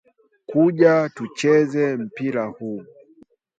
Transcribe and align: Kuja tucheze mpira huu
Kuja 0.49 0.93
tucheze 1.15 1.83
mpira 2.03 2.45
huu 2.45 2.83